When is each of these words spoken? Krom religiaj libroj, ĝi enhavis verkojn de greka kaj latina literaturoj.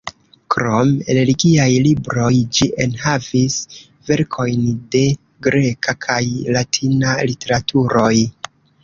Krom 0.53 0.91
religiaj 1.15 1.65
libroj, 1.87 2.31
ĝi 2.59 2.67
enhavis 2.85 3.57
verkojn 4.07 4.63
de 4.97 5.03
greka 5.49 5.95
kaj 6.07 6.19
latina 6.57 7.13
literaturoj. 7.33 8.15